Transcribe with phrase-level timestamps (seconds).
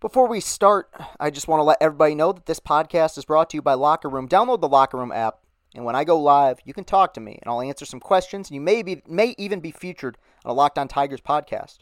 [0.00, 3.50] Before we start, I just want to let everybody know that this podcast is brought
[3.50, 4.28] to you by Locker Room.
[4.28, 5.40] Download the Locker Room app,
[5.74, 8.48] and when I go live, you can talk to me, and I'll answer some questions.
[8.48, 11.78] And you may be, may even be featured on a Locked On Tigers podcast.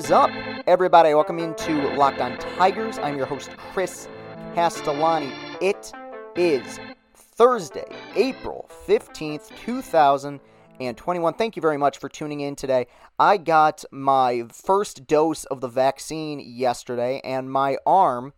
[0.00, 0.30] Is up,
[0.66, 1.12] everybody?
[1.12, 2.96] Welcome into Locked On Tigers.
[3.00, 4.08] I'm your host, Chris
[4.54, 5.30] Castellani.
[5.60, 5.92] It
[6.36, 6.80] is
[7.14, 7.84] Thursday,
[8.16, 11.34] April 15th, 2021.
[11.34, 12.86] Thank you very much for tuning in today.
[13.18, 18.32] I got my first dose of the vaccine yesterday, and my arm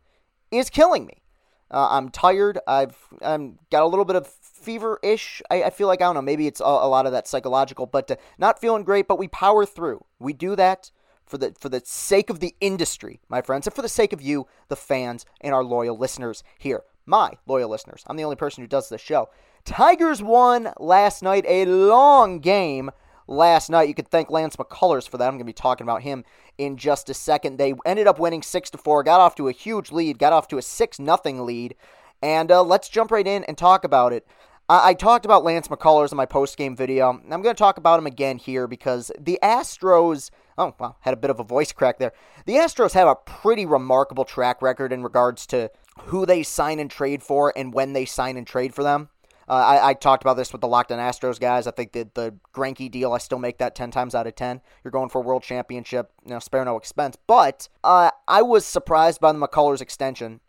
[0.50, 1.22] is killing me.
[1.70, 2.58] Uh, I'm tired.
[2.66, 5.40] I've I'm got a little bit of fever-ish.
[5.48, 6.22] I, I feel like I don't know.
[6.22, 9.06] Maybe it's a, a lot of that psychological, but uh, not feeling great.
[9.06, 10.04] But we power through.
[10.18, 10.90] We do that
[11.32, 14.20] for the for the sake of the industry, my friends, and for the sake of
[14.20, 16.82] you, the fans, and our loyal listeners here.
[17.06, 18.04] My loyal listeners.
[18.06, 19.30] I'm the only person who does this show.
[19.64, 22.90] Tigers won last night, a long game
[23.26, 23.88] last night.
[23.88, 25.24] You could thank Lance McCullers for that.
[25.24, 26.22] I'm going to be talking about him
[26.58, 27.56] in just a second.
[27.56, 30.48] They ended up winning 6 to 4, got off to a huge lead, got off
[30.48, 31.76] to a 6 nothing lead.
[32.20, 34.26] And uh, let's jump right in and talk about it.
[34.68, 37.08] I, I talked about Lance McCullers in my post game video.
[37.08, 40.30] I'm going to talk about him again here because the Astros.
[40.58, 42.12] Oh, wow, had a bit of a voice crack there.
[42.46, 45.70] The Astros have a pretty remarkable track record in regards to
[46.04, 49.08] who they sign and trade for and when they sign and trade for them.
[49.48, 51.66] Uh, I, I, talked about this with the Locked On Astros guys.
[51.66, 54.60] I think that the Greinke deal, I still make that 10 times out of 10.
[54.82, 57.16] You're going for a world championship, you know, spare no expense.
[57.26, 60.40] But uh, I was surprised by the McCullers extension,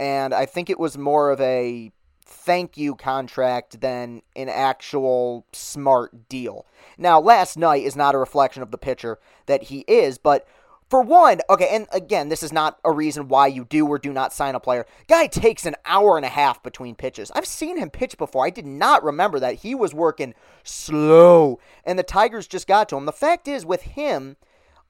[0.00, 1.92] and I think it was more of a
[2.30, 6.64] thank you contract than an actual smart deal.
[6.96, 10.46] Now, last night is not a reflection of the pitcher that he is, but
[10.88, 14.12] for one, okay, and again, this is not a reason why you do or do
[14.12, 14.86] not sign a player.
[15.08, 17.30] Guy takes an hour and a half between pitches.
[17.34, 18.44] I've seen him pitch before.
[18.44, 19.56] I did not remember that.
[19.56, 23.06] He was working slow, and the Tigers just got to him.
[23.06, 24.36] The fact is, with him,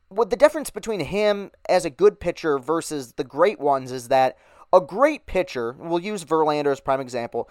[0.09, 4.37] what the difference between him as a good pitcher versus the great ones is that
[4.73, 7.49] a great pitcher, we'll use Verlander as prime example,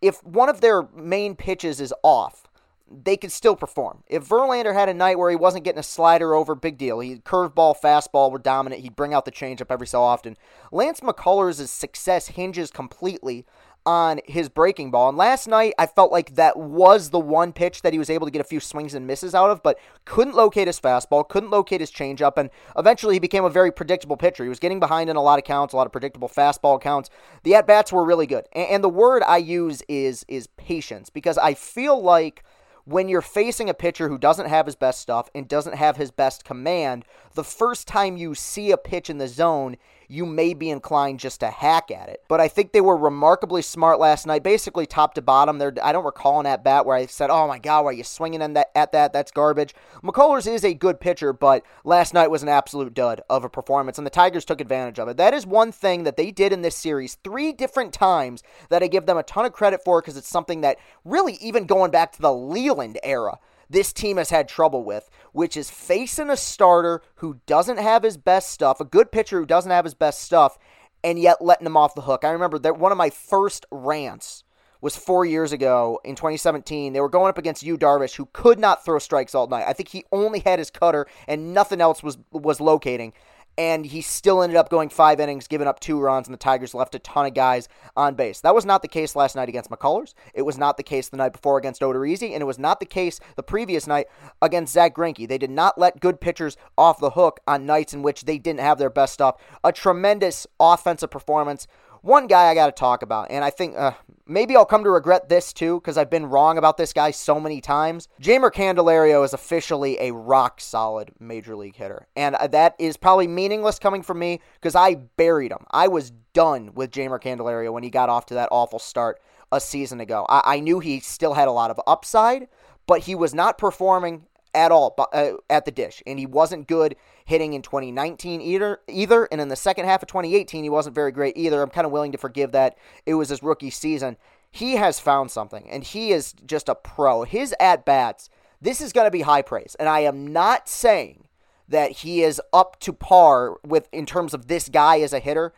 [0.00, 2.48] if one of their main pitches is off,
[2.90, 4.02] they could still perform.
[4.08, 7.00] If Verlander had a night where he wasn't getting a slider over, big deal.
[7.00, 8.82] He curveball, fastball were dominant.
[8.82, 10.36] He'd bring out the changeup every so often.
[10.70, 13.46] Lance McCullers' success hinges completely
[13.84, 15.08] on his breaking ball.
[15.08, 18.26] And last night, I felt like that was the one pitch that he was able
[18.26, 21.50] to get a few swings and misses out of, but couldn't locate his fastball, couldn't
[21.50, 24.44] locate his changeup, and eventually he became a very predictable pitcher.
[24.44, 27.10] He was getting behind in a lot of counts, a lot of predictable fastball counts.
[27.42, 31.38] The at bats were really good, and the word I use is is patience because
[31.38, 32.44] I feel like
[32.84, 36.10] when you're facing a pitcher who doesn't have his best stuff and doesn't have his
[36.10, 37.04] best command,
[37.34, 39.76] the first time you see a pitch in the zone,
[40.12, 42.22] you may be inclined just to hack at it.
[42.28, 45.58] But I think they were remarkably smart last night, basically top to bottom.
[45.58, 47.94] There, I don't recall an at bat where I said, "Oh my God, why are
[47.94, 49.14] you swinging in that, at that?
[49.14, 53.42] That's garbage." McCullers is a good pitcher, but last night was an absolute dud of
[53.42, 55.16] a performance, and the Tigers took advantage of it.
[55.16, 58.88] That is one thing that they did in this series three different times that I
[58.88, 62.12] give them a ton of credit for because it's something that really, even going back
[62.12, 63.38] to the Leyland era
[63.72, 68.16] this team has had trouble with, which is facing a starter who doesn't have his
[68.16, 70.58] best stuff, a good pitcher who doesn't have his best stuff,
[71.02, 72.24] and yet letting him off the hook.
[72.24, 74.44] I remember that one of my first rants
[74.80, 76.92] was four years ago in 2017.
[76.92, 79.64] They were going up against Yu Darvish, who could not throw strikes all night.
[79.66, 83.12] I think he only had his cutter and nothing else was was locating
[83.58, 86.74] and he still ended up going five innings, giving up two runs, and the Tigers
[86.74, 88.40] left a ton of guys on base.
[88.40, 90.14] That was not the case last night against McCullers.
[90.34, 92.86] It was not the case the night before against Odorizzi, and it was not the
[92.86, 94.06] case the previous night
[94.40, 95.28] against Zach Greinke.
[95.28, 98.60] They did not let good pitchers off the hook on nights in which they didn't
[98.60, 99.36] have their best stuff.
[99.62, 101.66] A tremendous offensive performance
[102.02, 103.92] one guy I got to talk about, and I think uh,
[104.26, 107.40] maybe I'll come to regret this too because I've been wrong about this guy so
[107.40, 108.08] many times.
[108.20, 113.26] Jeimer Candelario is officially a rock solid major league hitter, and uh, that is probably
[113.26, 115.66] meaningless coming from me because I buried him.
[115.70, 119.20] I was done with Jeimer Candelario when he got off to that awful start
[119.50, 120.26] a season ago.
[120.28, 122.48] I, I knew he still had a lot of upside,
[122.86, 126.96] but he was not performing at all uh, at the dish, and he wasn't good
[127.24, 128.80] hitting in 2019 either.
[128.88, 131.62] Either, and in the second half of 2018, he wasn't very great either.
[131.62, 132.76] I'm kind of willing to forgive that.
[133.06, 134.16] It was his rookie season.
[134.50, 137.24] He has found something, and he is just a pro.
[137.24, 138.28] His at bats,
[138.60, 141.28] this is going to be high praise, and I am not saying
[141.68, 145.54] that he is up to par with in terms of this guy as a hitter,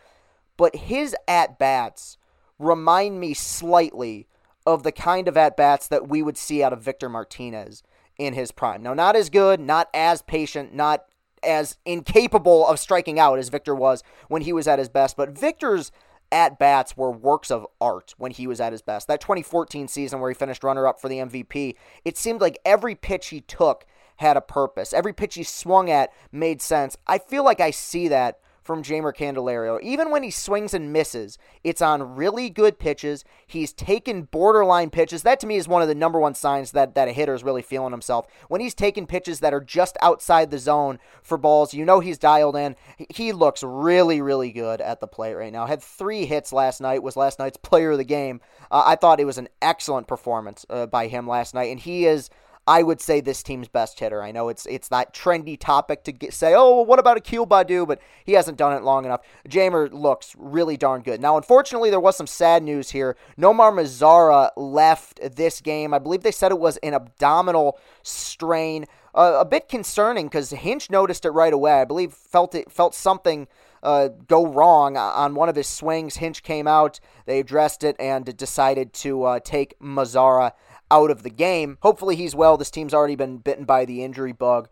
[0.56, 2.18] but his at bats
[2.58, 4.28] remind me slightly
[4.66, 7.82] of the kind of at bats that we would see out of Victor Martinez
[8.18, 8.82] in his prime.
[8.82, 11.04] Now, not as good, not as patient, not
[11.42, 15.38] as incapable of striking out as Victor was when he was at his best, but
[15.38, 15.92] Victor's
[16.32, 19.06] at bats were works of art when he was at his best.
[19.06, 22.94] That 2014 season where he finished runner up for the MVP, it seemed like every
[22.94, 24.92] pitch he took had a purpose.
[24.92, 26.96] Every pitch he swung at made sense.
[27.06, 29.80] I feel like I see that from Jeimer Candelario.
[29.82, 33.24] Even when he swings and misses, it's on really good pitches.
[33.46, 35.22] He's taken borderline pitches.
[35.22, 37.44] That to me is one of the number one signs that, that a hitter is
[37.44, 38.26] really feeling himself.
[38.48, 42.18] When he's taking pitches that are just outside the zone for balls, you know he's
[42.18, 42.74] dialed in.
[43.10, 45.66] He looks really, really good at the plate right now.
[45.66, 48.40] Had three hits last night, was last night's player of the game.
[48.70, 52.06] Uh, I thought it was an excellent performance uh, by him last night, and he
[52.06, 52.30] is
[52.66, 54.22] I would say this team's best hitter.
[54.22, 57.46] I know it's it's that trendy topic to get, say, oh, well, what about Akil
[57.46, 57.86] Baddoo?
[57.86, 59.20] But he hasn't done it long enough.
[59.48, 61.20] Jeimer looks really darn good.
[61.20, 63.16] Now, unfortunately, there was some sad news here.
[63.38, 65.92] Nomar Mazara left this game.
[65.92, 68.86] I believe they said it was an abdominal strain.
[69.14, 71.80] Uh, a bit concerning because Hinch noticed it right away.
[71.80, 73.46] I believe felt it felt something.
[73.80, 76.16] Uh, go wrong on one of his swings.
[76.16, 80.52] Hinch came out, they addressed it, and decided to uh, take Mazara
[80.94, 81.76] out of the game.
[81.82, 82.56] Hopefully he's well.
[82.56, 84.68] This team's already been bitten by the injury bug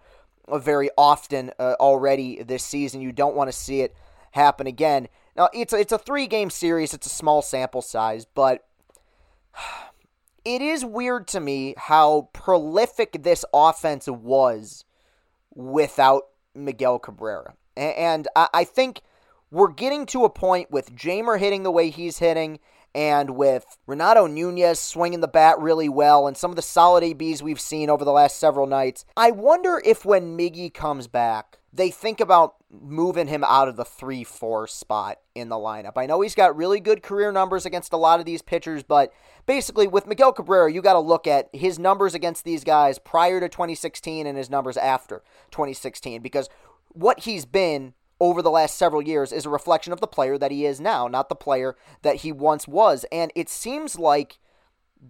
[0.46, 3.00] uh, very often uh, already this season.
[3.00, 3.96] You don't want to see it
[4.30, 5.08] happen again.
[5.36, 6.94] Now it's a, it's a three game series.
[6.94, 8.64] It's a small sample size, but
[10.44, 14.84] it is weird to me how prolific this offense was
[15.54, 19.00] without Miguel Cabrera, and I think
[19.50, 22.58] we're getting to a point with Jeimer hitting the way he's hitting
[22.94, 27.42] and with Renato Nunez swinging the bat really well and some of the solid ABs
[27.42, 31.90] we've seen over the last several nights, I wonder if when Miggy comes back, they
[31.90, 35.92] think about moving him out of the 3 4 spot in the lineup.
[35.96, 39.12] I know he's got really good career numbers against a lot of these pitchers, but
[39.46, 43.40] basically with Miguel Cabrera, you got to look at his numbers against these guys prior
[43.40, 46.48] to 2016 and his numbers after 2016 because
[46.88, 50.52] what he's been over the last several years is a reflection of the player that
[50.52, 53.04] he is now, not the player that he once was.
[53.10, 54.38] And it seems like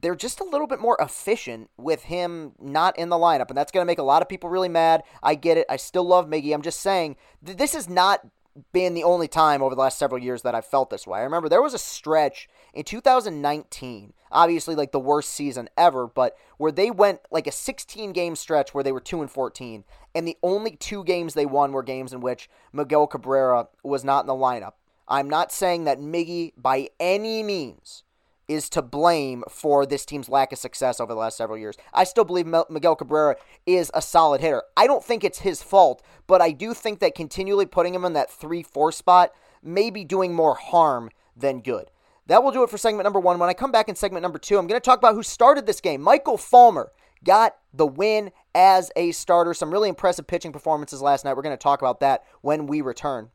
[0.01, 3.51] they're just a little bit more efficient with him not in the lineup.
[3.51, 5.03] And that's going to make a lot of people really mad.
[5.23, 5.67] I get it.
[5.69, 6.55] I still love Miggy.
[6.55, 8.27] I'm just saying th- this has not
[8.73, 11.19] been the only time over the last several years that I've felt this way.
[11.19, 16.35] I remember there was a stretch in 2019, obviously like the worst season ever, but
[16.57, 20.27] where they went like a 16 game stretch where they were 2 and 14, and
[20.27, 24.27] the only two games they won were games in which Miguel Cabrera was not in
[24.27, 24.73] the lineup.
[25.09, 28.05] I'm not saying that Miggy by any means
[28.49, 31.77] is to blame for this team's lack of success over the last several years.
[31.93, 33.37] I still believe Miguel Cabrera
[33.67, 34.63] is a solid hitter.
[34.77, 38.13] I don't think it's his fault, but I do think that continually putting him in
[38.15, 39.33] that 3 4 spot
[39.63, 41.91] may be doing more harm than good.
[42.27, 43.39] That will do it for segment number one.
[43.39, 45.67] When I come back in segment number two, I'm going to talk about who started
[45.67, 46.01] this game.
[46.01, 46.93] Michael Fulmer
[47.25, 49.55] got the win as a starter.
[49.55, 51.37] Some really impressive pitching performances last night.
[51.37, 53.31] We're going to talk about that when we return.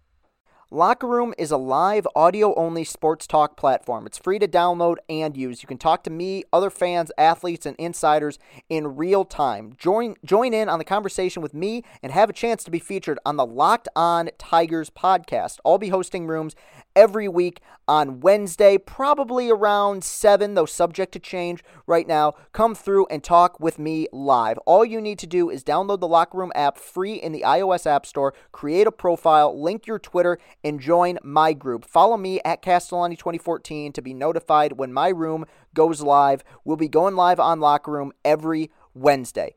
[0.69, 4.05] Locker Room is a live audio only sports talk platform.
[4.05, 5.63] It's free to download and use.
[5.63, 8.37] You can talk to me, other fans, athletes, and insiders
[8.67, 9.75] in real time.
[9.77, 13.17] Join join in on the conversation with me and have a chance to be featured
[13.25, 15.59] on the Locked On Tigers podcast.
[15.65, 16.53] I'll be hosting rooms
[16.97, 22.33] every week on Wednesday, probably around 7, though subject to change right now.
[22.51, 24.57] Come through and talk with me live.
[24.65, 27.85] All you need to do is download the Locker Room app free in the iOS
[27.85, 31.85] App Store, create a profile, link your Twitter, and join my group.
[31.85, 36.43] Follow me at Castellani2014 to be notified when my room goes live.
[36.65, 39.53] We'll be going live on Locker Room every Wednesday.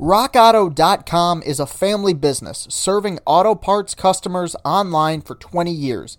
[0.00, 6.18] RockAuto.com is a family business serving auto parts customers online for 20 years.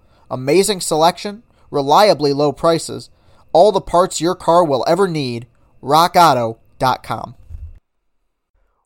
[0.31, 3.09] Amazing selection, reliably low prices,
[3.51, 5.45] all the parts your car will ever need.
[5.83, 7.35] RockAuto.com.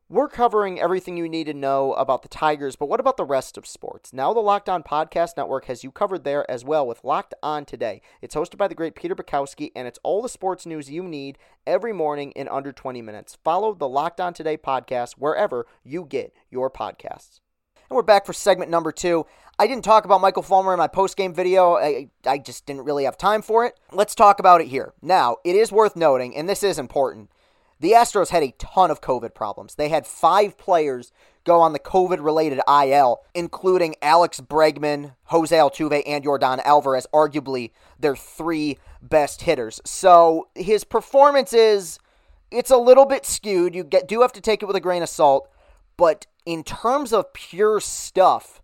[0.10, 3.58] We're covering everything you need to know about the Tigers, but what about the rest
[3.58, 4.12] of sports?
[4.12, 7.64] Now, the Locked On Podcast Network has you covered there as well with Locked On
[7.64, 8.02] Today.
[8.24, 11.38] It's hosted by the great Peter Bukowski, and it's all the sports news you need
[11.68, 13.38] every morning in under 20 minutes.
[13.44, 17.40] Follow the Locked On Today podcast wherever you get your podcasts.
[17.90, 19.28] And we're back for segment number two.
[19.58, 21.76] I didn't talk about Michael Fulmer in my post game video.
[21.76, 23.80] I, I just didn't really have time for it.
[23.92, 24.94] Let's talk about it here.
[25.02, 27.30] Now, it is worth noting, and this is important
[27.80, 29.76] the Astros had a ton of COVID problems.
[29.76, 31.12] They had five players
[31.44, 37.72] go on the COVID related IL, including Alex Bregman, Jose Altuve, and Jordan Alvarez, arguably
[38.00, 39.82] their three best hitters.
[39.86, 42.00] So his performance is
[42.50, 43.76] it's a little bit skewed.
[43.76, 45.50] You get, do have to take it with a grain of salt,
[45.98, 48.62] but in terms of pure stuff,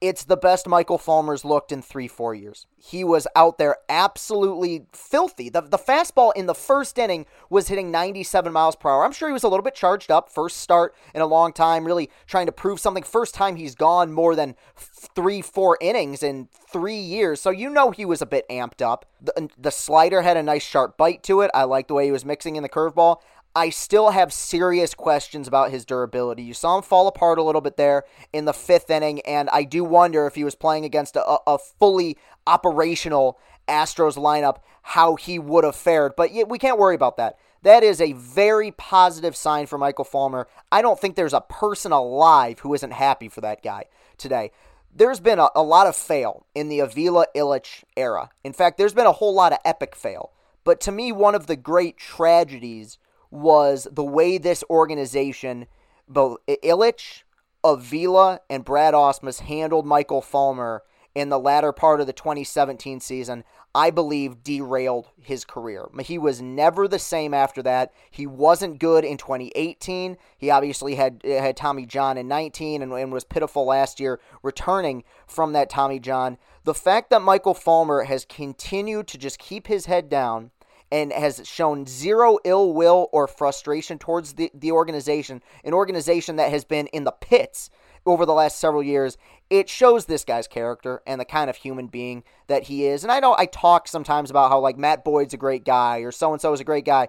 [0.00, 2.66] it's the best Michael Fulmer's looked in three, four years.
[2.76, 5.48] He was out there absolutely filthy.
[5.48, 9.04] The, the fastball in the first inning was hitting 97 miles per hour.
[9.04, 10.30] I'm sure he was a little bit charged up.
[10.30, 13.02] First start in a long time, really trying to prove something.
[13.02, 17.40] First time he's gone more than three, four innings in three years.
[17.40, 19.06] So you know he was a bit amped up.
[19.20, 21.50] The, the slider had a nice sharp bite to it.
[21.54, 23.16] I like the way he was mixing in the curveball.
[23.54, 26.42] I still have serious questions about his durability.
[26.42, 29.64] You saw him fall apart a little bit there in the fifth inning, and I
[29.64, 35.38] do wonder if he was playing against a, a fully operational Astros lineup, how he
[35.38, 36.12] would have fared.
[36.16, 37.36] But we can't worry about that.
[37.62, 40.46] That is a very positive sign for Michael Fulmer.
[40.70, 43.86] I don't think there's a person alive who isn't happy for that guy
[44.16, 44.52] today.
[44.94, 48.30] There's been a, a lot of fail in the Avila Ilitch era.
[48.44, 50.32] In fact, there's been a whole lot of epic fail.
[50.64, 52.98] But to me, one of the great tragedies
[53.30, 55.66] was the way this organization,
[56.08, 57.22] both Ilitch,
[57.64, 60.82] Avila, and Brad Ausmus handled Michael Fulmer
[61.14, 63.42] in the latter part of the 2017 season,
[63.74, 65.86] I believe derailed his career.
[66.00, 67.92] He was never the same after that.
[68.10, 70.16] He wasn't good in 2018.
[70.38, 75.02] He obviously had had Tommy John in 19 and, and was pitiful last year returning
[75.26, 76.38] from that Tommy John.
[76.64, 80.50] The fact that Michael Fulmer has continued to just keep his head down
[80.90, 86.50] and has shown zero ill will or frustration towards the, the organization, an organization that
[86.50, 87.70] has been in the pits
[88.06, 89.18] over the last several years,
[89.50, 93.02] it shows this guy's character and the kind of human being that he is.
[93.02, 96.12] And I know I talk sometimes about how like Matt Boyd's a great guy or
[96.12, 97.08] so and so is a great guy.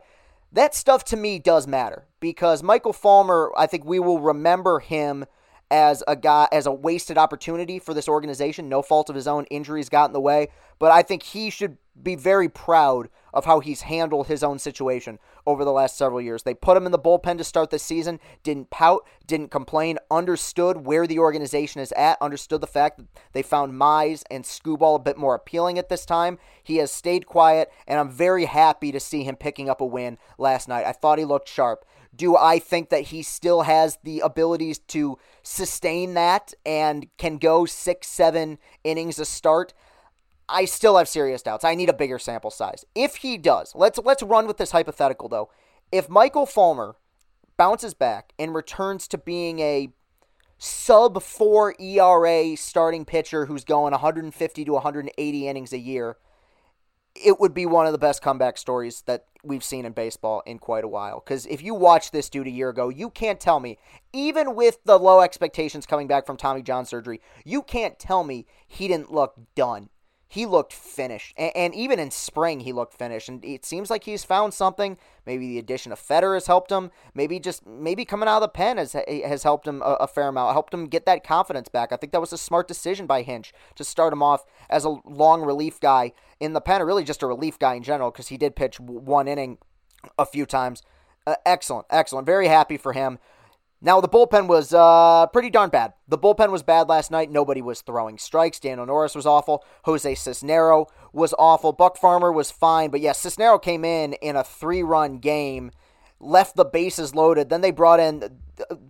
[0.52, 5.26] That stuff to me does matter because Michael Fulmer, I think we will remember him
[5.72, 8.68] as a guy as a wasted opportunity for this organization.
[8.68, 10.48] No fault of his own, injuries got in the way,
[10.80, 15.20] but I think he should be very proud of how he's handled his own situation
[15.46, 16.44] over the last several years.
[16.44, 20.86] They put him in the bullpen to start the season, didn't pout, didn't complain, understood
[20.86, 25.00] where the organization is at, understood the fact that they found Mize and Skubal a
[25.00, 26.40] bit more appealing at this time.
[26.64, 30.18] He has stayed quiet, and I'm very happy to see him picking up a win
[30.38, 30.86] last night.
[30.86, 31.86] I thought he looked sharp.
[32.16, 37.66] Do I think that he still has the abilities to sustain that and can go
[37.66, 39.74] six, seven innings a start?
[40.50, 41.64] I still have serious doubts.
[41.64, 42.86] I need a bigger sample size.
[42.96, 45.50] If he does, let's let's run with this hypothetical though.
[45.92, 46.96] If Michael Fulmer
[47.58, 49.90] bounces back and returns to being a
[50.58, 56.18] sub 4 ERA starting pitcher who's going 150 to 180 innings a year,
[57.16, 60.60] it would be one of the best comeback stories that we've seen in baseball in
[60.60, 61.22] quite a while.
[61.24, 63.78] Because if you watch this dude a year ago, you can't tell me,
[64.14, 68.46] even with the low expectations coming back from Tommy John surgery, you can't tell me
[68.68, 69.90] he didn't look done
[70.32, 71.34] he looked finished.
[71.38, 73.28] And, and, even in spring, he looked finished.
[73.28, 74.96] And it seems like he's found something.
[75.26, 76.92] Maybe the addition of Fetter has helped him.
[77.16, 80.28] Maybe just maybe coming out of the pen has has helped him a, a, fair
[80.28, 80.54] amount.
[80.54, 81.92] Helped him get that confidence back.
[81.92, 84.98] I think that was a smart decision by Hinch to start him off as a
[85.04, 88.28] long relief guy in the pen, or really just a relief guy in general, because
[88.28, 89.58] he did pitch one inning
[90.20, 90.84] a few times.
[91.26, 92.28] Uh, excellent, excellent.
[92.28, 93.18] Very happy for him.
[93.82, 95.94] Now, the bullpen was uh, pretty darn bad.
[96.08, 97.32] The bullpen was bad last night.
[97.32, 98.60] Nobody was throwing strikes.
[98.60, 99.64] Daniel Norris was awful.
[99.84, 101.72] Jose Cisnero was awful.
[101.72, 102.90] Buck Farmer was fine.
[102.90, 105.72] But yes, yeah, Cisnero came in in a three run game,
[106.20, 107.48] left the bases loaded.
[107.48, 108.40] Then they brought in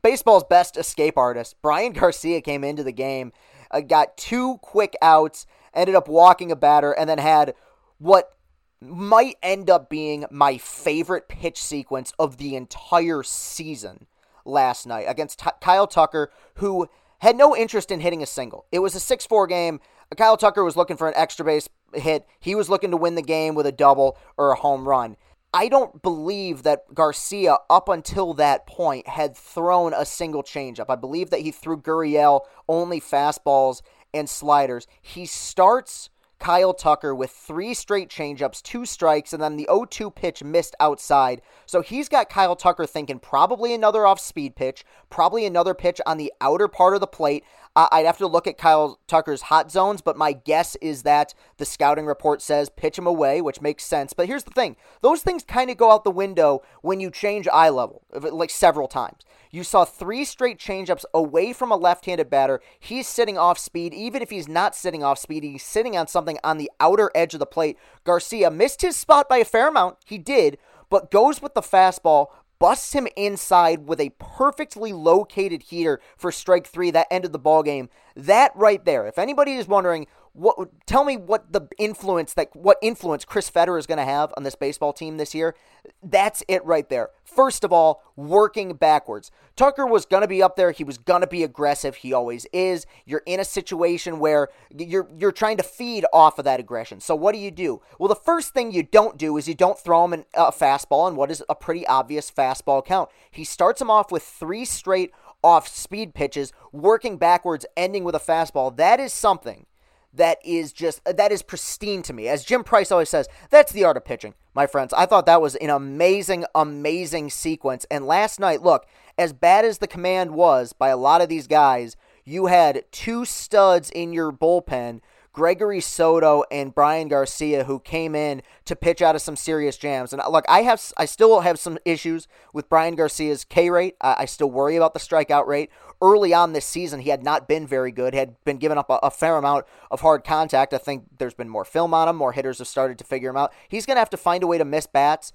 [0.02, 1.62] baseball's best escape artist.
[1.62, 3.32] Bryan Garcia came into the game,
[3.70, 7.54] uh, got two quick outs, ended up walking a batter, and then had
[8.00, 8.36] what
[8.82, 14.08] might end up being my favorite pitch sequence of the entire season
[14.50, 16.88] last night against T- Kyle Tucker, who
[17.20, 18.66] had no interest in hitting a single.
[18.72, 19.80] It was a 6 4 game.
[20.18, 22.26] Kyle Tucker was looking for an extra base hit.
[22.40, 25.18] He was looking to win the game with a double or a home run.
[25.54, 30.86] I don't believe that Garcia, up until that point, had thrown a single changeup.
[30.90, 33.82] I believe that he threw Gurriel only fastballs
[34.14, 34.86] and sliders.
[35.02, 36.10] He starts
[36.40, 40.76] Kyle Tucker with three straight changeups, two strikes, and then the 0 2 pitch missed
[40.80, 41.42] outside.
[41.66, 46.18] So he's got Kyle Tucker thinking probably another off speed pitch, probably another pitch on
[46.18, 47.44] the outer part of the plate.
[47.76, 51.66] I'd have to look at Kyle Tucker's hot zones, but my guess is that the
[51.66, 54.12] scouting report says pitch him away, which makes sense.
[54.14, 57.48] But here's the thing those things kind of go out the window when you change
[57.48, 59.24] eye level, like several times.
[59.52, 62.62] You saw three straight changeups away from a left handed batter.
[62.80, 63.94] He's sitting off speed.
[63.94, 67.34] Even if he's not sitting off speed, he's sitting on something on the outer edge
[67.34, 67.78] of the plate.
[68.04, 69.98] Garcia missed his spot by a fair amount.
[70.06, 70.60] He did,
[70.90, 72.28] but goes with the fastball,
[72.60, 77.64] busts him inside with a perfectly located heater for strike three that ended the ball
[77.64, 77.90] game.
[78.16, 82.78] That right there, if anybody is wondering, what tell me what the influence that what
[82.82, 85.56] influence Chris Fetter is going to have on this baseball team this year?
[86.04, 87.10] That's it right there.
[87.24, 89.32] First of all, working backwards.
[89.56, 90.72] Tucker was going to be up there.
[90.72, 91.96] He was going to be aggressive.
[91.96, 92.86] He always is.
[93.06, 97.00] You're in a situation where you're you're trying to feed off of that aggression.
[97.00, 97.82] So what do you do?
[97.98, 101.18] Well, the first thing you don't do is you don't throw him a fastball and
[101.18, 103.10] what is a pretty obvious fastball count.
[103.32, 105.12] He starts him off with three straight
[105.44, 108.76] off speed pitches, working backwards, ending with a fastball.
[108.76, 109.66] That is something
[110.14, 112.28] that is just that is pristine to me.
[112.28, 114.94] As Jim Price always says, that's the art of pitching, my friends.
[114.94, 117.86] I thought that was an amazing, amazing sequence.
[117.92, 118.86] And last night, look,
[119.18, 123.26] as bad as the command was by a lot of these guys, you had two
[123.26, 125.02] studs in your bullpen
[125.32, 130.12] Gregory Soto and Bryan Garcia who came in to pitch out of some serious jams.
[130.12, 133.96] And uh, look, I have I still have some issues with Bryan Garcia's K rate.
[134.02, 135.70] I still worry about the strikeout rate.
[136.02, 138.14] Early on this season, he had not been very good.
[138.14, 140.74] Had been giving up a, a fair amount of hard contact.
[140.74, 142.16] I think there's been more film on him.
[142.16, 143.54] More hitters have started to figure him out.
[143.68, 145.34] He's going to have to find a way to miss bats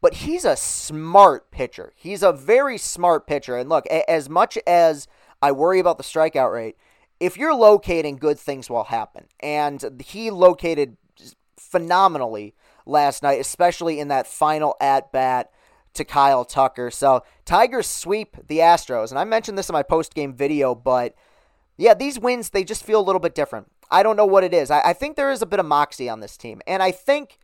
[0.00, 1.92] but he's a smart pitcher.
[1.96, 3.56] He's a very smart pitcher.
[3.56, 5.08] And look, as much as
[5.42, 6.76] I worry about the strikeout rate,
[7.18, 9.26] if you're locating, good things will happen.
[9.40, 10.96] And he located
[11.56, 15.50] phenomenally last night, especially in that final at bat
[15.96, 16.90] to Kyle Tucker.
[16.90, 19.10] So Tigers sweep the Astros.
[19.10, 21.14] And I mentioned this in my post game video, but
[21.76, 23.70] yeah, these wins, they just feel a little bit different.
[23.90, 24.70] I don't know what it is.
[24.70, 26.60] I, I think there is a bit of moxie on this team.
[26.66, 27.38] And I think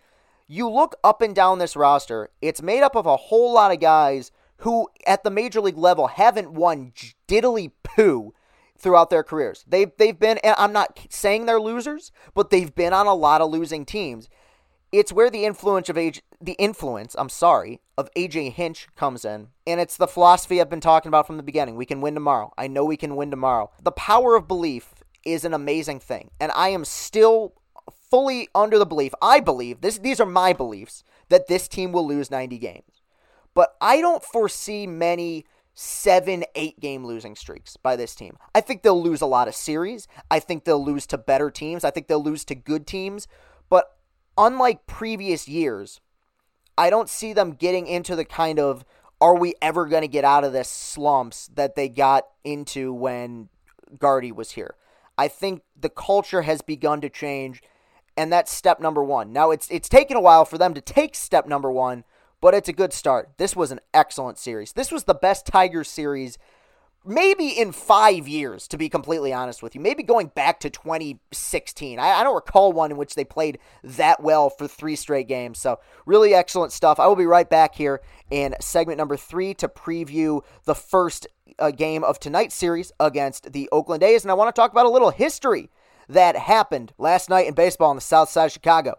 [0.49, 3.81] you look up and down this roster, it's made up of a whole lot of
[3.81, 6.93] guys who, at the major league level, haven't won
[7.27, 8.33] diddly poo
[8.77, 9.65] throughout their careers.
[9.67, 13.41] They've they've been and I'm not saying they're losers, but they've been on a lot
[13.41, 14.29] of losing teams.
[14.91, 19.49] It's where the influence of age the influence, I'm sorry, of AJ Hinch comes in.
[19.67, 21.77] And it's the philosophy I've been talking about from the beginning.
[21.77, 22.53] We can win tomorrow.
[22.59, 23.71] I know we can win tomorrow.
[23.83, 26.31] The power of belief is an amazing thing.
[26.41, 27.55] And I am still
[28.11, 29.13] fully under the belief.
[29.23, 33.03] I believe this these are my beliefs that this team will lose 90 games.
[33.55, 38.37] But I don't foresee many seven, eight game losing streaks by this team.
[38.55, 40.09] I think they'll lose a lot of series.
[40.31, 41.85] I think they'll lose to better teams.
[41.85, 43.27] I think they'll lose to good teams.
[43.69, 43.97] But
[44.37, 46.01] unlike previous years,
[46.77, 48.85] I don't see them getting into the kind of
[49.21, 53.49] are we ever going to get out of this slumps that they got into when
[53.99, 54.75] Gardy was here.
[55.17, 57.63] I think the culture has begun to change,
[58.17, 59.33] and that's step number one.
[59.33, 62.05] Now it's it's taken a while for them to take step number one,
[62.41, 63.31] but it's a good start.
[63.37, 64.73] This was an excellent series.
[64.73, 66.39] This was the best Tigers series
[67.05, 69.81] maybe in five years, to be completely honest with you.
[69.81, 71.99] Maybe going back to 2016.
[71.99, 75.59] I, I, don't recall one in which they played that well for three straight games.
[75.59, 77.01] So, really excellent stuff.
[77.01, 81.27] I will be right back here in segment number three to preview the first
[81.59, 84.25] uh, game of tonight's series against the Oakland A's.
[84.25, 85.71] And I want to talk about a little history
[86.09, 88.97] that happened last night in baseball on the south side of Chicago.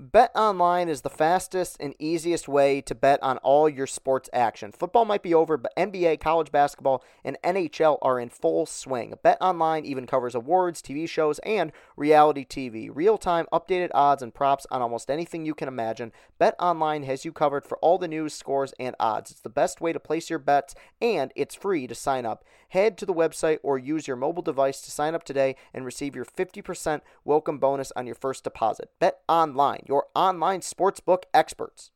[0.00, 4.72] BetOnline is the fastest and easiest way to bet on all your sports action.
[4.72, 9.12] Football might be over, but NBA, college basketball, and NHL are in full swing.
[9.22, 12.88] BetOnline even covers awards, TV shows, and reality TV.
[12.90, 16.10] Real time, updated odds and props on almost anything you can imagine.
[16.40, 19.30] BetOnline has you covered for all the news, scores, and odds.
[19.30, 22.44] It's the best way to place your bets, and it's free to sign up.
[22.70, 26.16] Head to the website or use your mobile device to sign up today and receive
[26.16, 28.88] your 50% welcome bonus on your first deposit.
[28.98, 31.90] BetOnline, your online sportsbook experts.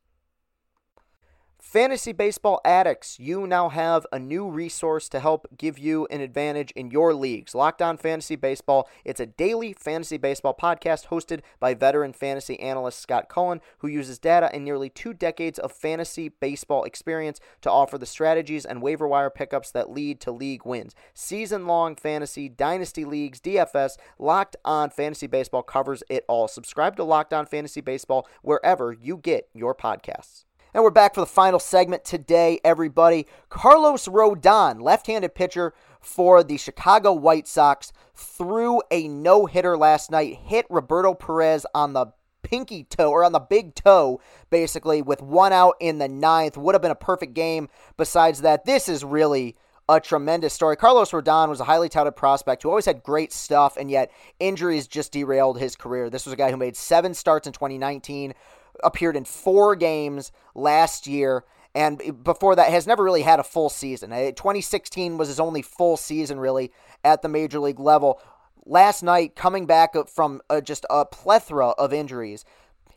[1.67, 6.71] Fantasy baseball addicts, you now have a new resource to help give you an advantage
[6.77, 7.53] in your leagues.
[7.53, 8.87] Locked On Fantasy Baseball.
[9.03, 14.17] It's a daily fantasy baseball podcast hosted by veteran fantasy analyst Scott Cullen, who uses
[14.17, 19.05] data and nearly two decades of fantasy baseball experience to offer the strategies and waiver
[19.05, 20.95] wire pickups that lead to league wins.
[21.13, 26.47] Season long fantasy, dynasty leagues, DFS, Locked On Fantasy Baseball covers it all.
[26.47, 30.45] Subscribe to Locked On Fantasy Baseball wherever you get your podcasts.
[30.73, 33.25] And we're back for the final segment today, everybody.
[33.47, 40.11] Carlos Rodon, left handed pitcher for the Chicago White Sox, threw a no hitter last
[40.11, 42.07] night, hit Roberto Perez on the
[42.43, 46.57] pinky toe or on the big toe, basically, with one out in the ninth.
[46.57, 47.69] Would have been a perfect game.
[47.95, 49.55] Besides that, this is really
[49.89, 50.75] a tremendous story.
[50.75, 54.85] Carlos Rodon was a highly touted prospect who always had great stuff, and yet injuries
[54.85, 56.09] just derailed his career.
[56.09, 58.33] This was a guy who made seven starts in 2019,
[58.83, 61.43] appeared in four games last year,
[61.75, 64.11] and before that has never really had a full season.
[64.11, 66.71] Uh, 2016 was his only full season, really,
[67.03, 68.19] at the major league level.
[68.65, 72.43] Last night, coming back from uh, just a plethora of injuries,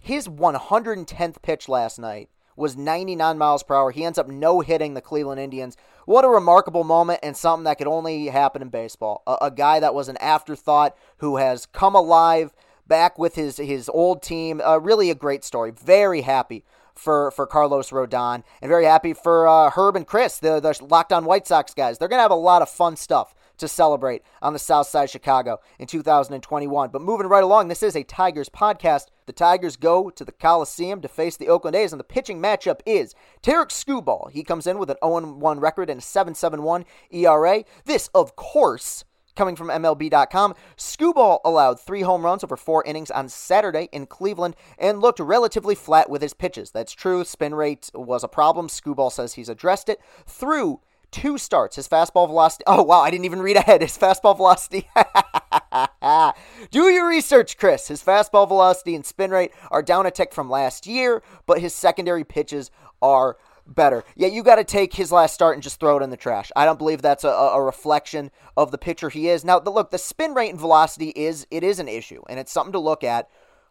[0.01, 3.91] his 110th pitch last night was 99 miles per hour.
[3.91, 5.77] He ends up no hitting the Cleveland Indians.
[6.05, 9.23] What a remarkable moment and something that could only happen in baseball.
[9.27, 12.53] A, a guy that was an afterthought who has come alive
[12.91, 14.61] back with his his old team.
[14.61, 15.71] Uh, really a great story.
[15.71, 20.61] Very happy for for Carlos Rodon and very happy for uh, Herb and Chris, the
[20.61, 21.97] the Locked On White Sox guys.
[21.97, 25.11] They're gonna have a lot of fun stuff to celebrate on the South Side of
[25.11, 26.91] Chicago in 2021.
[26.91, 29.07] But moving right along, this is a Tigers podcast.
[29.27, 32.81] The Tigers go to the Coliseum to face the Oakland A's, and the pitching matchup
[32.85, 34.31] is Tarik Skubal.
[34.31, 37.65] He comes in with an 0-1 record and a 7.71 ERA.
[37.85, 39.05] This, of course,
[39.37, 44.57] Coming from MLB.com, Skubal allowed three home runs over four innings on Saturday in Cleveland
[44.79, 46.71] and looked relatively flat with his pitches.
[46.71, 47.25] That's true.
[47.25, 48.69] Spin rate was a problem.
[48.69, 50.01] Skubal says he's addressed it.
[50.27, 52.65] Through two starts, his fastball velocity.
[52.67, 53.83] Oh, wow, I didn't even read ahead.
[53.83, 54.89] His fastball velocity.
[56.71, 57.89] Do your research, Chris.
[57.89, 61.75] His fastball velocity and spin rate are down a tick from last year, but his
[61.75, 62.71] secondary pitches
[63.03, 63.37] are
[63.75, 64.05] better.
[64.17, 66.51] Yeah, you got to take his last start and just throw it in the trash.
[66.55, 69.45] I don't believe that's a, a reflection of the pitcher he is.
[69.45, 72.53] Now, the, look, the spin rate and velocity is it is an issue, and it's
[72.53, 73.29] something to look at.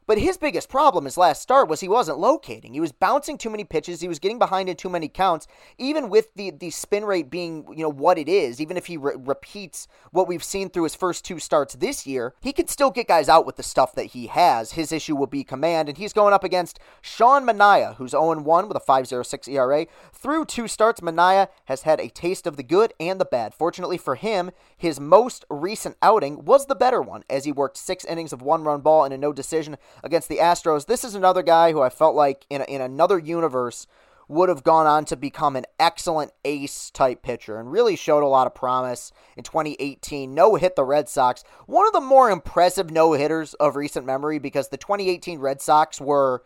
[0.10, 2.74] But his biggest problem his last start was he wasn't locating.
[2.74, 4.02] He was bouncing too many pitches.
[4.02, 5.46] He was getting behind in too many counts.
[5.78, 8.98] Even with the, the spin rate being you know what it is, even if he
[8.98, 12.90] re- repeats what we've seen through his first two starts this year, he can still
[12.90, 14.72] get guys out with the stuff that he has.
[14.72, 18.78] His issue will be command, and he's going up against Sean Manaea, who's 0-1 with
[18.78, 19.86] a 5.06 ERA.
[20.12, 23.54] Through two starts, Manaea has had a taste of the good and the bad.
[23.54, 28.06] Fortunately for him, his most recent outing was the better one, as he worked six
[28.06, 30.86] innings of one-run ball and a no decision against the Astros.
[30.86, 33.88] This is another guy who I felt like in, a, in another universe
[34.30, 38.28] would have gone on to become an excellent ace type pitcher and really showed a
[38.28, 40.34] lot of promise in 2018.
[40.34, 41.44] No hit the Red Sox.
[41.66, 46.00] One of the more impressive no hitters of recent memory because the 2018 Red Sox
[46.00, 46.44] were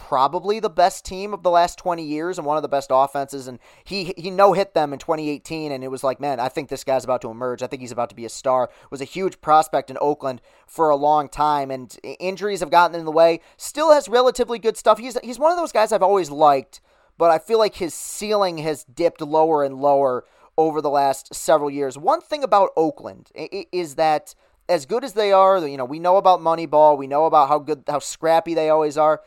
[0.00, 3.46] probably the best team of the last 20 years and one of the best offenses
[3.46, 6.70] and he he no hit them in 2018 and it was like man I think
[6.70, 7.62] this guy's about to emerge.
[7.62, 8.70] I think he's about to be a star.
[8.90, 13.04] Was a huge prospect in Oakland for a long time and injuries have gotten in
[13.04, 13.40] the way.
[13.58, 14.98] Still has relatively good stuff.
[14.98, 16.80] He's he's one of those guys I've always liked
[17.18, 20.24] but I feel like his ceiling has dipped lower and lower
[20.56, 21.98] over the last several years.
[21.98, 24.34] One thing about Oakland is that
[24.66, 27.58] as good as they are you know we know about Moneyball we know about how
[27.58, 29.20] good how scrappy they always are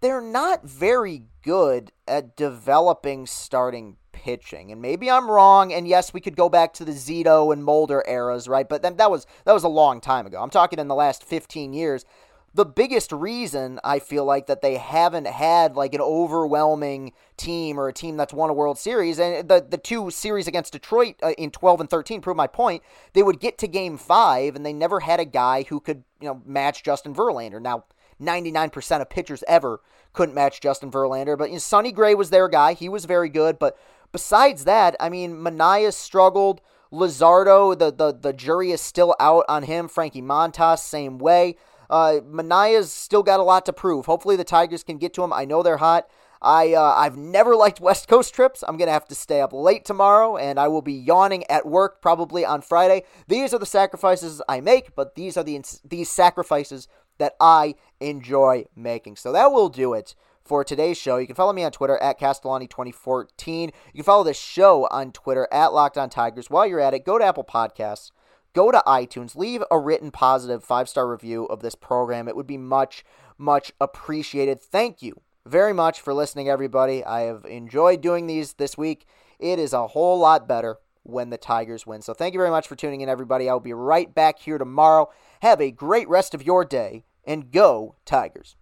[0.00, 4.70] they're not very good at developing starting pitching.
[4.70, 5.72] And maybe I'm wrong.
[5.72, 8.68] And yes, we could go back to the Zito and Mulder eras, right?
[8.68, 10.42] But then that was that was a long time ago.
[10.42, 12.04] I'm talking in the last 15 years.
[12.52, 17.86] The biggest reason I feel like that they haven't had like an overwhelming team or
[17.86, 21.30] a team that's won a World Series, and the the two series against Detroit uh,
[21.38, 22.82] in 12 and 13 prove my point.
[23.12, 26.26] They would get to Game Five, and they never had a guy who could you
[26.26, 27.62] know match Justin Verlander.
[27.62, 27.84] Now
[28.20, 29.80] 99% of pitchers ever
[30.12, 31.38] couldn't match Justin Verlander.
[31.38, 32.74] But you know, Sonny Gray was their guy.
[32.74, 33.58] He was very good.
[33.58, 33.78] But
[34.12, 36.60] besides that, I mean, Manaea struggled.
[36.92, 39.86] Luzardo, the, the, the jury is still out on him.
[39.86, 41.56] Frankie Montas, same way.
[41.88, 44.06] Uh, Manaea's still got a lot to prove.
[44.06, 45.32] Hopefully the Tigers can get to him.
[45.32, 46.08] I know they're hot.
[46.42, 48.64] I uh, I've never liked West Coast trips.
[48.66, 52.00] I'm gonna have to stay up late tomorrow, and I will be yawning at work
[52.00, 53.04] probably on Friday.
[53.28, 56.88] These are the sacrifices I make, but these are the these sacrifices
[57.20, 59.16] that I enjoy making.
[59.16, 61.18] So that will do it for today's show.
[61.18, 63.66] You can follow me on Twitter at Castellani2014.
[63.66, 66.50] You can follow this show on Twitter at Locked On Tigers.
[66.50, 68.10] While you're at it, go to Apple Podcasts,
[68.54, 72.26] go to iTunes, leave a written positive five star review of this program.
[72.26, 73.04] It would be much,
[73.38, 74.60] much appreciated.
[74.60, 77.04] Thank you very much for listening, everybody.
[77.04, 79.06] I have enjoyed doing these this week.
[79.38, 82.02] It is a whole lot better when the Tigers win.
[82.02, 83.48] So thank you very much for tuning in, everybody.
[83.48, 85.10] I'll be right back here tomorrow.
[85.42, 88.56] Have a great rest of your day and go, Tigers.